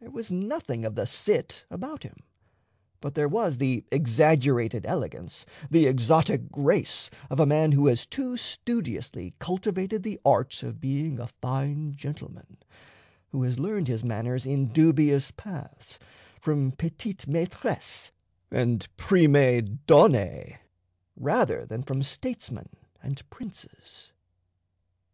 There 0.00 0.10
was 0.10 0.32
nothing 0.32 0.86
of 0.86 0.94
the 0.94 1.06
Cit 1.06 1.66
about 1.70 2.02
him; 2.02 2.20
but 3.02 3.14
there 3.14 3.28
was 3.28 3.58
the 3.58 3.84
exaggerated 3.92 4.86
elegance, 4.86 5.44
the 5.70 5.84
exotic 5.84 6.50
grace, 6.50 7.10
of 7.28 7.38
a 7.40 7.44
man 7.44 7.72
who 7.72 7.86
has 7.88 8.06
too 8.06 8.38
studiously 8.38 9.34
cultivated 9.38 10.02
the 10.02 10.18
art 10.24 10.62
of 10.62 10.80
being 10.80 11.18
a 11.20 11.26
fine 11.42 11.92
gentleman; 11.94 12.56
who 13.32 13.42
has 13.42 13.58
learned 13.58 13.88
his 13.88 14.02
manners 14.02 14.46
in 14.46 14.68
dubious 14.68 15.30
paths, 15.30 15.98
from 16.40 16.72
petites 16.72 17.26
maîtresses 17.26 18.12
and 18.50 18.88
prime 18.96 19.80
donne, 19.86 20.56
rather 21.16 21.66
than 21.66 21.82
from 21.82 22.02
statesmen 22.02 22.70
and 23.02 23.28
princes. 23.28 24.14